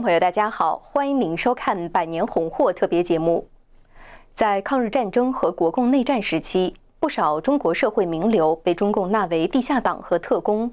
[0.00, 3.46] 朋友，大家好，欢迎您收看《百年红货》特别节目。
[4.32, 10.72] 在抗日战争和国共内战时期，不少中国社会名流被中共纳为地下党和特工，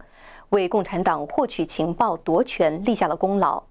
[0.49, 3.61] 为共产党获取情报、夺权立下了功劳。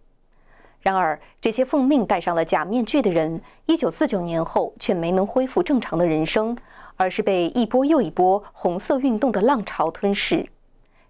[0.81, 6.55] 然而，这些奉命戴上了假面具的人，一九四九年后却没能恢复正常的人生，
[6.97, 10.47] 而是被一波又一波红色运动的浪潮吞噬。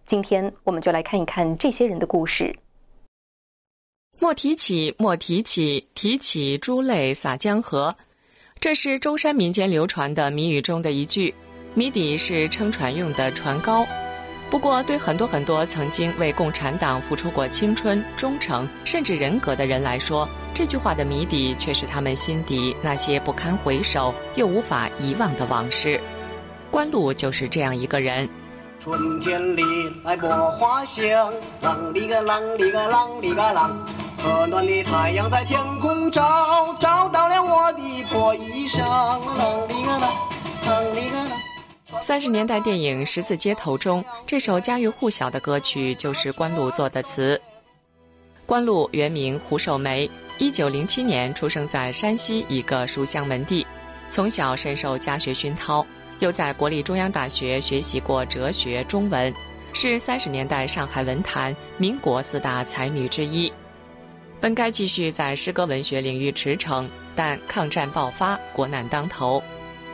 [0.07, 2.57] 今天，我们就来看一看这些人的故事。
[4.19, 7.95] 莫提起，莫提起，提起珠泪洒江河。
[8.59, 11.35] 这是舟山民间流传的谜语中的一句，
[11.75, 13.87] 谜底是撑船用的船篙。
[14.49, 26.01] 不过，对很多很多曾经为共产党付出过青春、忠诚，甚至人格的人来说，这句话的谜底却是他们心底那些不堪回首又无法遗忘的往事。
[26.71, 28.27] 关路就是这样一个人。
[28.81, 29.63] 春天里
[30.05, 33.71] 来百花香，啷里个啷里个啷里个啷。
[34.27, 39.21] 和暖的太阳在天空照，照到了我的破衣裳。
[42.01, 47.41] 三十年代电影《十字街头》中，这首家喻户晓的歌曲就是关露做的词。
[48.47, 53.65] 关露原名胡守梅，一九零七年出生在山西一个书香门第，
[54.11, 55.87] 从小深受家学熏陶，
[56.19, 59.33] 又在国立中央大学学习过哲学、中文，
[59.73, 63.53] 是三十年代上海文坛民国四大才女之一。
[64.47, 69.43] 本该继续在诗歌文学领域驰骋，但抗战爆发，国难当头。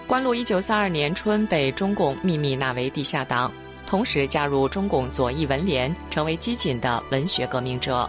[0.06, 3.50] 关路一九三二年春被中共秘密纳为地下党，
[3.86, 8.06] 同时加入中共左翼文联，成为激进的文学革命者。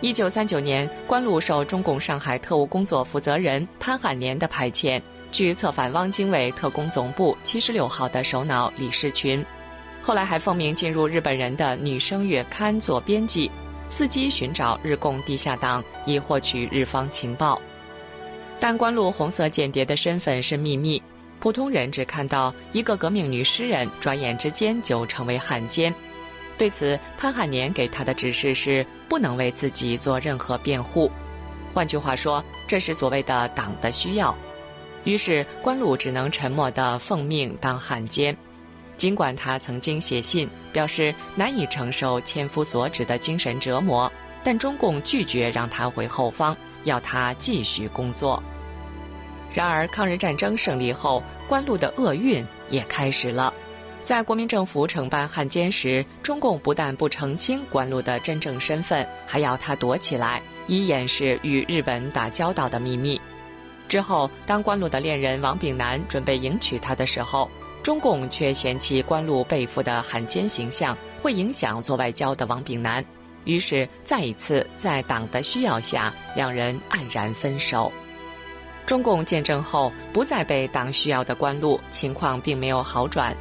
[0.00, 4.98] 一九三九年，关路受中共上海特务工作负责人潘汉年的派遣，
[5.30, 9.44] 去策反汪精卫特工总部七十六号的首脑李士群，
[10.00, 13.50] 后来还奉命进入日本人的女生月刊做编辑。
[13.90, 17.60] 伺机寻找日共地下党，以获取日方情报。
[18.58, 21.02] 但关路红色间谍的身份是秘密，
[21.38, 25.94] 普通人只看到一个革命女诗人，转眼之间就成为汉奸。
[26.58, 31.10] 对此，潘汉年给他的指示是不能为自己做任何辩护。
[31.74, 34.34] 换句话说，这是所谓的党的需要。
[35.04, 38.34] 于是，关路只能沉默地奉命当汉奸。
[38.96, 44.12] 尽管他曾经写信表示难以承受千夫所指的精神折磨，
[44.44, 46.54] 但中共拒绝让他回后方，
[46.84, 48.42] 要他继续工作。
[49.54, 53.54] 然而，抗日战争胜利后，关路的厄运也开始了。
[54.02, 63.18] 在国民政府惩办汉奸时，中共不但不澄清关路的真正身份，还要他躲起来，以掩饰与日本打交道的秘密。
[63.88, 67.50] 之后，当关路的恋人王炳南准备迎娶她的时候，
[67.86, 73.04] 中共却嫌弃关路背负的汉奸形象会影响做外交的王炳南，
[73.44, 77.92] 于是再一次在党的需要下，两人黯然分手。
[78.86, 83.32] 中共建政后不再被党需要的关路，情况并没有好转。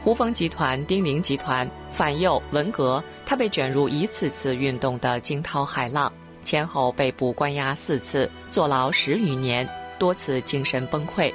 [0.00, 6.12] 胡风集团、丁玲集团、反右、文革，他被卷入一次次运动的惊涛骇浪，
[6.44, 9.68] 前后被捕关押四次，坐牢十余年，
[9.98, 11.32] 多次精神崩溃。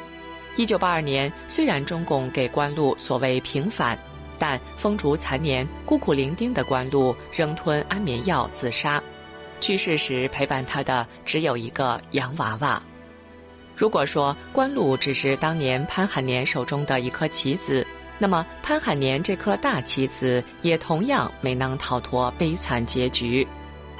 [0.58, 3.98] 一九八二年，虽然中共给关路所谓平反，
[4.40, 9.04] 但风烛残年、孤苦伶仃的关路仍吞安眠药自杀。
[9.60, 12.82] 去世时陪伴他的只有一个洋娃娃。
[13.76, 17.86] 如果说关路只是当年潘汉年手中的一颗棋子，
[18.18, 23.46] 那么潘汉年这颗大棋子也同样没能逃脱悲惨结局。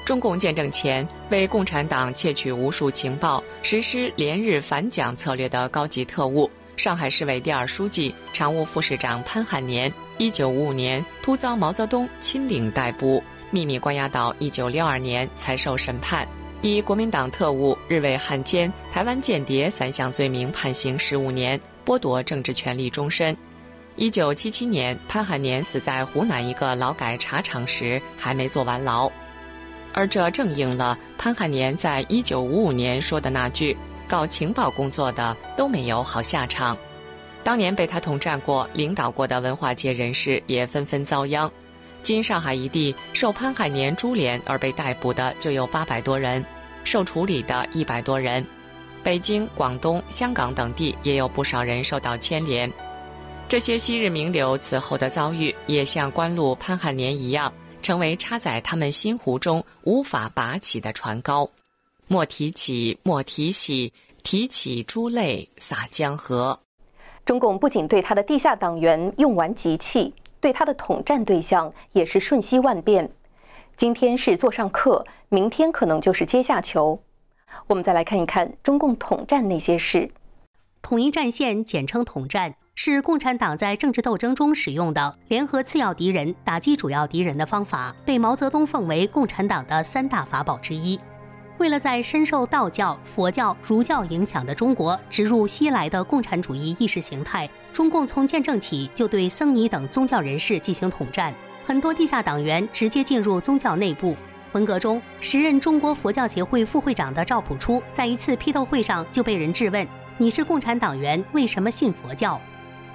[0.06, 16.28] 中共建政前，为共产党窃取无数情报、实施连日反蒋策略的高级特务，上海市委第二书记、常务副市长潘汉年，一九五五年突遭毛泽东亲领逮捕，秘密关押到一九六二年才受审判，
[16.62, 23.36] 以国民党特务、日伪汉奸、台湾间谍三项罪名判刑十五年，剥夺政治权利终身。
[23.96, 29.12] 一九七七年，潘汉年死在湖南一个劳改茶厂时，还没坐完牢。
[29.96, 33.76] 而这正应了潘汉年在一九五五年说的那句
[34.08, 36.78] ：“搞情报工作的都没有好下场。”
[37.44, 41.50] 当年被他统战过、领导过的文化界人士也纷纷遭殃。
[42.02, 46.46] 今上海一地受潘汉年株连而被逮捕的就有八百多人，
[46.84, 48.46] 受处理的一百多人。
[49.02, 52.72] 北京、广东、香港等地也有不少人受到牵连。
[53.48, 57.54] 这些昔日名流此后的遭遇，也像关路潘汉年一样。
[57.86, 61.48] 成为插在他们心湖中无法拔起的船篙，
[62.08, 63.94] 莫提起，莫提起，
[64.24, 66.60] 提起珠泪洒江河。
[67.26, 70.12] 中共不仅对他的地下党员用完即弃，
[70.42, 73.08] 对他的统战对象也是瞬息万变。
[73.78, 77.00] 今天是座上客，明天可能就是阶下囚。
[77.68, 80.10] 我们再来看一看中共统战那些事。
[80.82, 91.00] 统一战线简称统战，是共产党在政治斗争中使用的联合次要敌人、打击主要敌人的方法，被毛泽东奉为共产党的三大法宝之一。
[91.58, 101.34] 为了在深受道教、佛教、儒教影响的中国植入西来的共产主义意识形态，中共从建政起就对僧尼等宗教人士进行统战，
[101.66, 104.18] 很多地下党员直接进入宗教内部。
[104.52, 109.88] 文革中，时任中国佛教协会副会长的赵朴初，在一次批斗会上就被人质问
[110.20, 112.40] ：“你是共产党员，为什么信佛教？”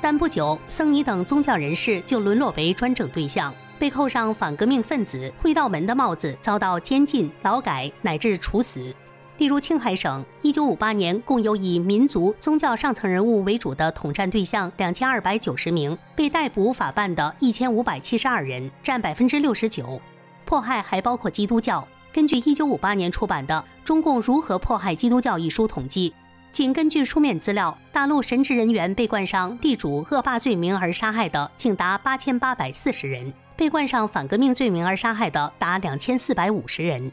[0.01, 3.55] 但不久，僧尼等宗教人士就沦落为专政对象。
[3.79, 8.95] 被扣上反革命分子、会道门的帽子，遭到监禁、劳改乃至处死。
[9.39, 19.99] 例如，青海省1958年共有以民族、宗教上层人物为主的统战对象2290名，被逮捕法办的1572人，占69%。
[20.45, 21.87] 迫害还包括基督教。
[22.13, 26.13] 根据1958年出版的《中共如何迫害基督教》一书统计，
[26.53, 33.33] 仅根据书面资料，大陆神职人员被冠上地主恶霸罪名而杀害的，竟达8840人。
[33.57, 37.11] 被冠上反革命罪名而杀害的达两千四百五十人。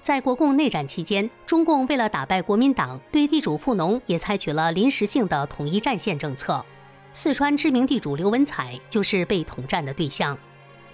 [0.00, 6.64] 在国共内战期间，中共为了打败国民党，对地主富农也采取了临时性的统一战线政策。
[7.12, 10.38] 四川知名地主刘文彩就是被统战的对象。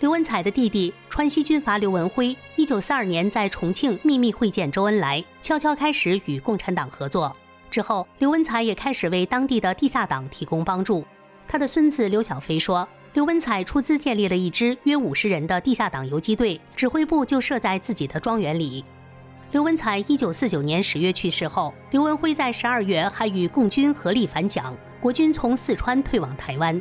[0.00, 7.36] 刘文彩的弟弟川西军阀刘文辉，一九四二年在重庆秘密会见周恩来，悄悄开始与共产党合作。
[7.70, 11.04] 之后，刘文彩也开始为当地的地下党提供帮助。
[11.46, 12.88] 他的孙子刘小飞说。
[13.14, 18.84] 刘文彩出资建立了一支约五十人的地下党游击队，指挥部就设在自己的庄园里。
[19.50, 26.80] 刘文彩一九四九年十月去世后，刘文辉在十二月还与共军合力反蒋，国军从四川退往台湾。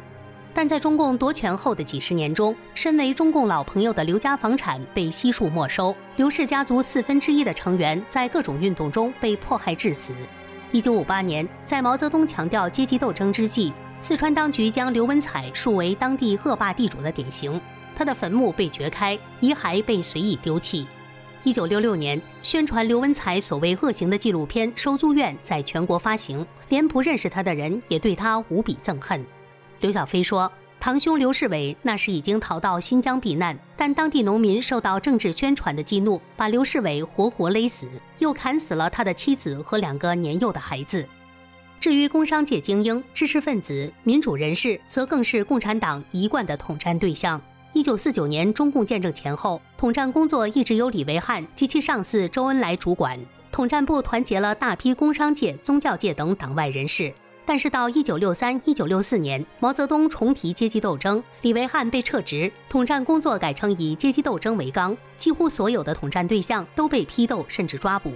[0.54, 10.14] 但在中共夺权后的几十年中，身为中共老朋友的刘家房产被悉数没收，刘氏家族四分之一的成员在各种运动中被迫害致死。
[10.74, 13.72] 一九五八年，在毛泽东强调阶级斗争之际。
[14.02, 17.60] 四川当局将刘文彩树为当地恶霸地主的典型，
[17.96, 20.86] 他的坟墓被掘开，遗骸被随意丢弃。
[21.44, 29.26] 一九六六年，宣传刘文彩所谓恶行的纪录片《收租院》在全国发行，连不认识他的人也对他无比憎恨。
[29.80, 30.52] 刘小飞说
[30.88, 37.86] ：“堂兄刘世伟那时已经逃到新疆避难，但当地农民受到政治宣传的激怒，把刘世伟活活勒死，
[38.20, 41.06] 又砍死了他的妻子和两个年幼的孩子。”
[41.78, 47.42] 至于工商界精英、知识分子、民主人士，则更是共产党一贯的统战对象。
[47.74, 53.20] 一九四九年中共建政前后，统战工作一直由李维汉及其上司周恩来主管。
[53.52, 57.14] 统战部团结了大批工商界、宗教界等党外人士。
[57.48, 68.12] 但是到一九六三、一九六四年，毛泽东重提阶级斗争，李维汉被撤职，统战工作改成以阶级斗争为纲，几乎所有的统战对象都被批斗甚至抓捕。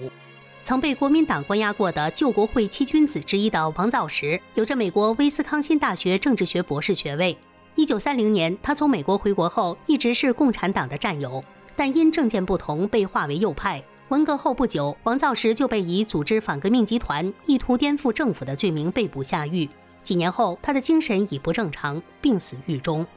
[0.66, 7.38] 曾被国民党关押过的救国会七君子之一的王造石，有着美国威斯康辛大学政治学博士学位。
[7.76, 11.42] 一九三零年，他从美国回国后，一直是共产党的战友，
[11.74, 13.82] 但因政见不同，被划为右派。
[14.12, 19.70] 文革后不久，王造时就被以组织反革命集团、意图颠覆政府的罪名被捕下狱。
[20.04, 23.08] 几年后，他的精神已不正常，病死狱中。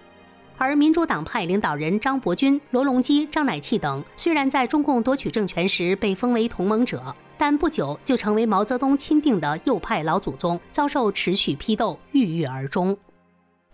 [0.57, 7.03] 而民主党派领导人张伯钧、罗隆基、张乃器等，虽然在中共夺取政权时被封为同盟者。
[7.37, 12.97] 但不久就成为毛泽东钦定的右派老祖宗，遭受持续批斗，郁郁而终。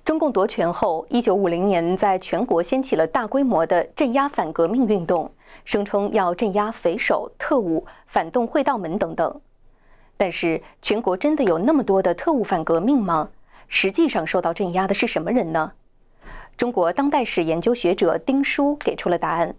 [0.03, 5.31] 中共夺权后，一九五零年在全国掀起了大规模的镇压反革命运动，
[5.65, 9.41] 声称要镇压匪首、特务、反动会道门等等。
[10.17, 13.31] 但是，全国真的有那么多的特务反革命吗？
[13.69, 15.73] 实际上，受到镇压的是什么人呢？
[16.57, 19.55] 中国当代史研究学者丁书给出了答案。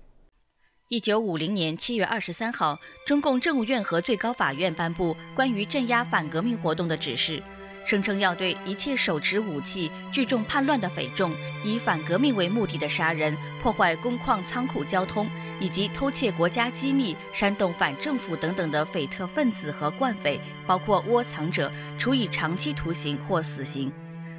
[0.90, 7.42] 一九五零年七月二十三号，中共政务院和最高法院颁布关于镇压反革命活动的指示，
[7.86, 11.32] 声称要对一切手持武器、聚众叛乱的匪众，
[11.64, 15.28] 以反革命为目的的杀人、破坏工矿仓库交通，
[15.62, 23.90] 以及偷窃国家机密、煽动反政府等等的匪特分子和惯匪，包括窝藏者，处以长期徒刑或死刑。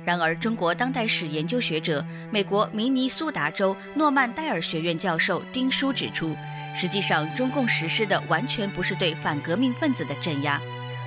[0.05, 6.37] 然而，中国当代史研究学者、美国明尼苏达州诺曼戴尔学院教授丁书指出，
[6.75, 10.61] 实际上中共实施的完全不是对反革命分子的镇压，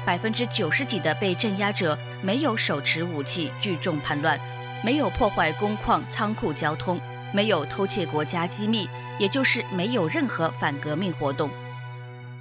[0.05, 4.39] 百分之九十几的被镇压者没有手持武器聚众叛乱，
[4.81, 6.97] 没有破坏工矿仓库交通，
[7.33, 8.87] 没有偷窃国家机密，
[9.19, 11.49] 也就是没有任何反革命活动。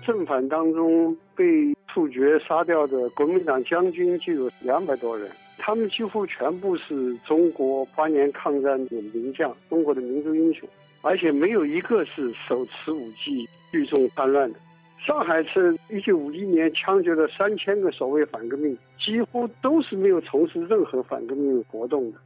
[0.04, 1.44] 正反当中被
[1.88, 5.30] 处决杀掉的国民党将军就有两百多人。
[5.56, 10.68] 他们几乎全部是中国八年抗战的名将，中国的民族英雄。
[11.00, 14.58] 而且没有一个是手持武器聚众叛乱的。
[15.06, 22.18] 上海是一九五一年枪决了三千个所谓反革命，几乎都是没有从事任何反革命活动的。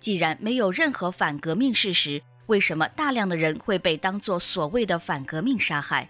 [0.00, 6.08] 既然没有任何反革命事实，为什么大量的人会被当作所谓的反革命杀害？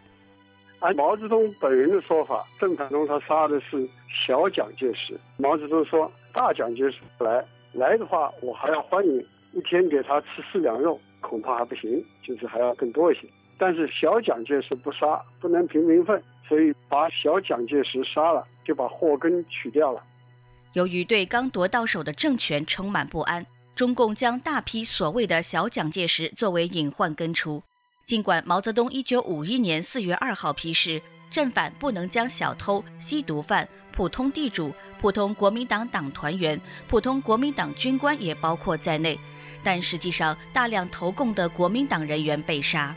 [0.78, 3.88] 按毛泽东本人的说法，郑反中他杀的是
[4.26, 5.18] 小蒋介石。
[5.36, 13.28] 毛泽东说：“大蒋介石来来的话，我还要欢迎，一天给他吃四两肉，恐怕还不行，就是还要更多一些。
[13.58, 20.00] 但是小蒋介石不杀，不能平民愤，所以把小蒋介石杀了，就把祸根取掉了。”
[20.74, 23.44] 由于对刚夺到手的政权充满不安，
[23.78, 27.62] 中共将大批所谓的小蒋介石作为隐患根除。
[28.08, 39.16] 尽管毛泽东1951年4月2号批示，正反不能将小偷、吸毒犯、普通地主、普通国民党党团员、普通国民党军官也包括在内，
[39.62, 42.92] 但实际上大量投共的国民党人员被杀。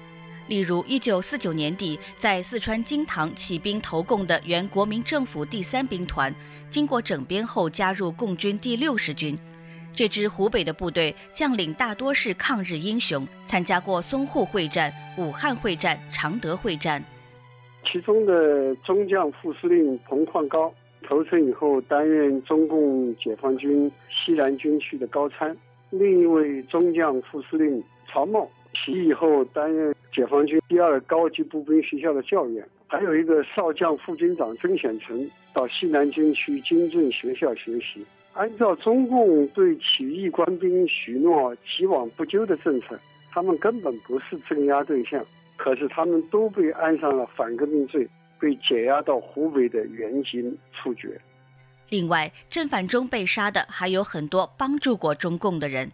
[0.48, 6.34] 例如，1949年底在四川金堂起兵投共的原国民政府第三兵团，
[6.72, 9.38] 经过整编后加入共军第六十军。
[9.94, 17.04] 这支湖北的部队将领大多是抗日英雄，参加过淞沪会战、武汉会战、常德会战。
[17.86, 25.54] 其中的中将副司令彭况高投诚以后，担任中共解放军西南军区的高参；
[25.90, 38.06] 另一位中将副司令曹茂起义后，担任解放军第二高级步兵学校的教员；还有一个少将副军长曾显成到西南军区军政学校学习。
[38.34, 43.00] 按照中共对起义官兵许诺既往不咎的政策，
[43.32, 45.24] 他们根本不是镇压对象。
[45.58, 48.08] 可是他们都被安上了反革命罪，
[48.40, 51.20] 被解押到湖北的原津处决。
[51.90, 55.92] 另外，正反中被杀的还有很多帮助过中共的人。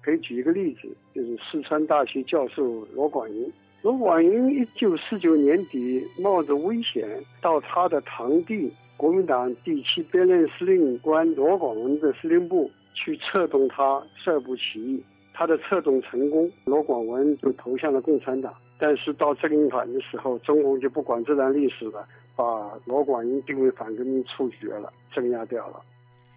[0.00, 3.52] 可以举一个例子，就是四川大学教授罗广英。
[3.82, 7.06] 罗广英一九四九年底冒着危险
[7.42, 8.72] 到他的堂弟。
[8.96, 18.54] 国民党第七编练司令官罗广文的司令部去策动他率部起义，他的策动成功，罗广文就投向了共产党。
[18.78, 22.44] 但是到正反的时候，中共就不管这段历史了，把
[22.84, 25.80] 罗广英定为反革命处决了，镇压掉了。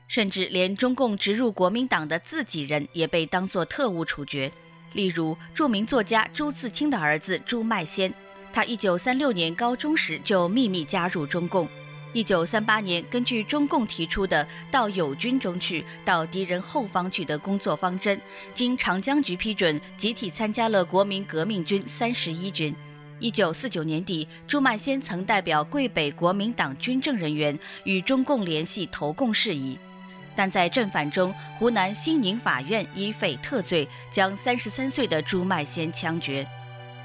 [0.08, 4.52] 甚至连中共植入国民党的自己人也被当作特务处决。
[4.94, 8.14] 例如，著名作家朱自清的儿子朱迈先，
[8.54, 11.68] 他一九三六年高中时就秘密加入中共。
[12.14, 18.20] 一九三八年，根据中共提出的“到友军中去，到敌人后方去”的工作方针，
[18.56, 22.74] 经长江局批准，集体参加了国民革命军三十一军。
[23.20, 29.78] 一九四九年底，朱曼先曾代表桂北国民党军政人员与中共联系投共事宜，
[30.36, 36.48] 但在正反中，湖南新宁法院以匪特罪将三十三岁的朱曼先枪决。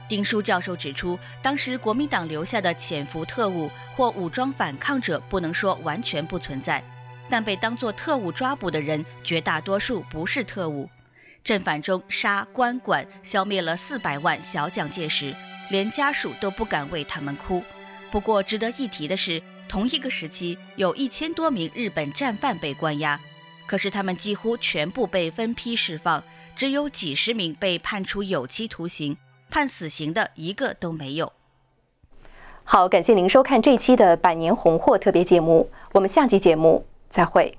[0.09, 6.83] 丁书教授指出，当时国民党留下的潜伏特务或武装反抗者，不能说完全不存在，
[7.31, 10.91] 但被当作特务抓捕的人，绝大多数不是特务。
[11.43, 15.35] 正反中杀官管，消灭了四百万小蒋介石，
[15.71, 17.65] 连家属都不敢为他们哭。
[18.11, 23.19] 不过值得一提的是，同一个时期有一千多名日本战犯被关押，
[23.67, 26.23] 可是他们几乎全部被分批释放，
[26.55, 29.17] 只有几十名被判处有期徒刑。
[29.53, 31.35] 判死刑的一个都没有。
[32.65, 37.59] 好，感谢您收看这期的百年红货特别节目，我们下期节目再会。